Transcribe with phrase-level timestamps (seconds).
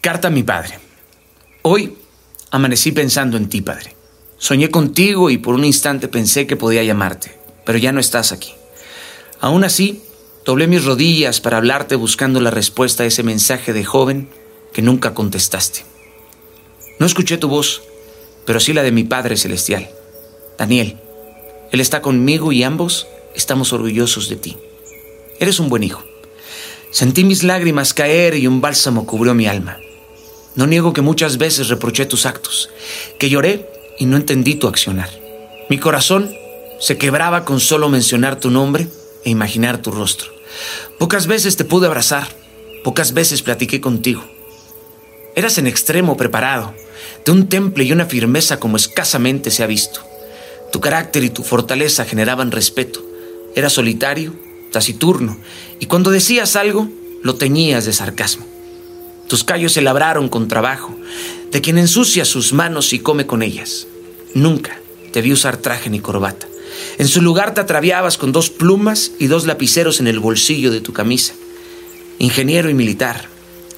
[0.00, 0.78] Carta a mi padre.
[1.62, 1.96] Hoy
[2.52, 3.96] amanecí pensando en ti, padre.
[4.38, 7.36] Soñé contigo y por un instante pensé que podía llamarte,
[7.66, 8.52] pero ya no estás aquí.
[9.40, 10.04] Aún así,
[10.44, 14.28] doblé mis rodillas para hablarte buscando la respuesta a ese mensaje de joven
[14.72, 15.80] que nunca contestaste.
[17.00, 17.82] No escuché tu voz,
[18.46, 19.90] pero sí la de mi Padre Celestial,
[20.56, 20.96] Daniel.
[21.72, 24.56] Él está conmigo y ambos estamos orgullosos de ti.
[25.40, 26.04] Eres un buen hijo.
[26.92, 29.80] Sentí mis lágrimas caer y un bálsamo cubrió mi alma.
[30.58, 32.68] No niego que muchas veces reproché tus actos,
[33.20, 35.08] que lloré y no entendí tu accionar.
[35.70, 36.34] Mi corazón
[36.80, 38.88] se quebraba con solo mencionar tu nombre
[39.24, 40.32] e imaginar tu rostro.
[40.98, 42.26] Pocas veces te pude abrazar,
[42.82, 44.24] pocas veces platiqué contigo.
[45.36, 46.74] Eras en extremo preparado,
[47.24, 50.00] de un temple y una firmeza como escasamente se ha visto.
[50.72, 53.00] Tu carácter y tu fortaleza generaban respeto.
[53.54, 54.34] Eras solitario,
[54.72, 55.38] taciturno,
[55.78, 56.88] y cuando decías algo,
[57.22, 58.57] lo teñías de sarcasmo.
[59.28, 60.96] Tus callos se labraron con trabajo,
[61.52, 63.86] de quien ensucia sus manos y come con ellas.
[64.34, 64.80] Nunca
[65.12, 66.46] te vi usar traje ni corbata.
[66.98, 70.80] En su lugar te atraviabas con dos plumas y dos lapiceros en el bolsillo de
[70.80, 71.34] tu camisa.
[72.18, 73.28] Ingeniero y militar,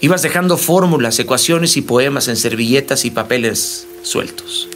[0.00, 4.68] ibas dejando fórmulas, ecuaciones y poemas en servilletas y papeles sueltos.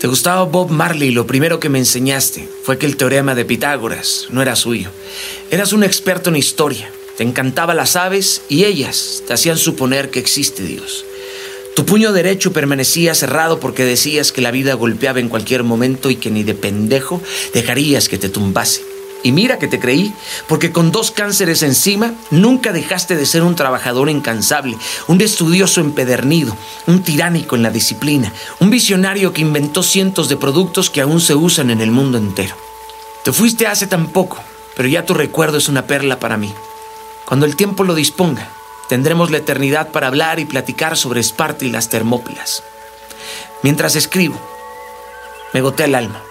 [0.00, 3.44] Te gustaba Bob Marley y lo primero que me enseñaste fue que el teorema de
[3.44, 4.90] Pitágoras no era suyo.
[5.50, 10.18] Eras un experto en historia, te encantaban las aves y ellas te hacían suponer que
[10.18, 11.04] existe Dios.
[11.74, 16.16] Tu puño derecho permanecía cerrado porque decías que la vida golpeaba en cualquier momento y
[16.16, 17.20] que ni de pendejo
[17.52, 18.82] dejarías que te tumbase.
[19.22, 20.14] Y mira que te creí,
[20.46, 24.76] porque con dos cánceres encima nunca dejaste de ser un trabajador incansable,
[25.08, 30.90] un estudioso empedernido, un tiránico en la disciplina, un visionario que inventó cientos de productos
[30.90, 32.54] que aún se usan en el mundo entero.
[33.24, 34.38] Te fuiste hace tan poco,
[34.76, 36.54] pero ya tu recuerdo es una perla para mí.
[37.26, 38.48] Cuando el tiempo lo disponga,
[38.88, 42.62] tendremos la eternidad para hablar y platicar sobre Esparta y las Termópilas.
[43.64, 44.40] Mientras escribo,
[45.52, 46.22] me gotea el alma,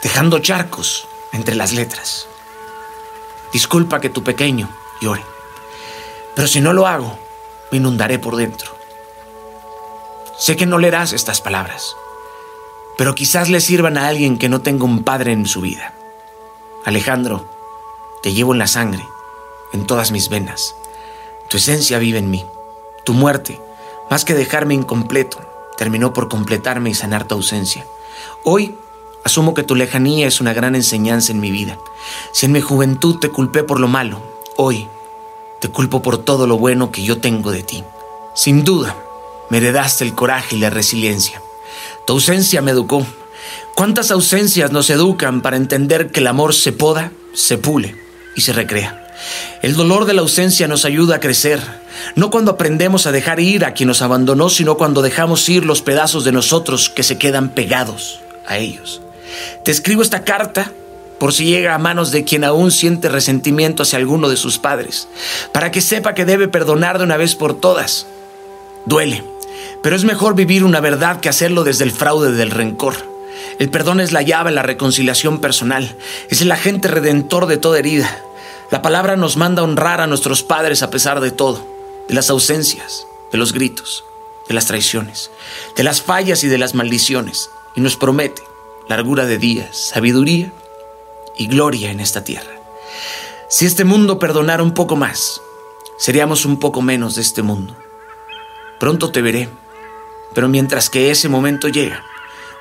[0.00, 2.28] dejando charcos entre las letras.
[3.52, 4.70] Disculpa que tu pequeño
[5.00, 5.24] llore,
[6.36, 7.18] pero si no lo hago,
[7.72, 8.76] me inundaré por dentro.
[10.38, 11.96] Sé que no leerás estas palabras,
[12.96, 15.94] pero quizás le sirvan a alguien que no tenga un padre en su vida.
[16.84, 17.50] Alejandro,
[18.22, 19.04] te llevo en la sangre
[19.72, 20.74] en todas mis venas.
[21.48, 22.44] Tu esencia vive en mí.
[23.04, 23.60] Tu muerte,
[24.10, 25.38] más que dejarme incompleto,
[25.76, 27.86] terminó por completarme y sanar tu ausencia.
[28.44, 28.74] Hoy
[29.24, 31.78] asumo que tu lejanía es una gran enseñanza en mi vida.
[32.32, 34.22] Si en mi juventud te culpé por lo malo,
[34.56, 34.88] hoy
[35.60, 37.84] te culpo por todo lo bueno que yo tengo de ti.
[38.34, 38.96] Sin duda,
[39.50, 41.42] me heredaste el coraje y la resiliencia.
[42.06, 43.06] Tu ausencia me educó.
[43.74, 47.96] ¿Cuántas ausencias nos educan para entender que el amor se poda, se pule
[48.34, 49.05] y se recrea?
[49.62, 51.60] El dolor de la ausencia nos ayuda a crecer,
[52.14, 55.82] no cuando aprendemos a dejar ir a quien nos abandonó, sino cuando dejamos ir los
[55.82, 59.00] pedazos de nosotros que se quedan pegados a ellos.
[59.64, 60.70] Te escribo esta carta
[61.18, 65.08] por si llega a manos de quien aún siente resentimiento hacia alguno de sus padres,
[65.52, 68.06] para que sepa que debe perdonar de una vez por todas.
[68.84, 69.24] Duele,
[69.82, 72.94] pero es mejor vivir una verdad que hacerlo desde el fraude del rencor.
[73.58, 75.96] El perdón es la llave a la reconciliación personal,
[76.28, 78.20] es el agente redentor de toda herida.
[78.68, 81.64] La palabra nos manda honrar a nuestros padres a pesar de todo,
[82.08, 84.04] de las ausencias, de los gritos,
[84.48, 85.30] de las traiciones,
[85.76, 88.42] de las fallas y de las maldiciones, y nos promete
[88.88, 90.52] largura de días, sabiduría
[91.36, 92.50] y gloria en esta tierra.
[93.48, 95.40] Si este mundo perdonara un poco más,
[95.96, 97.76] seríamos un poco menos de este mundo.
[98.80, 99.48] Pronto te veré,
[100.34, 102.04] pero mientras que ese momento llega,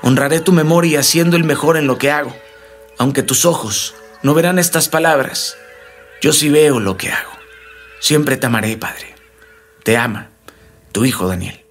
[0.04, 2.36] honraré tu memoria siendo el mejor en lo que hago,
[3.00, 5.58] aunque tus ojos no verán estas palabras
[6.25, 7.34] yo sí veo lo que hago.
[8.00, 9.13] Siempre te amaré, Padre.
[9.84, 10.31] Te ama
[10.91, 11.65] tu hijo Daniel.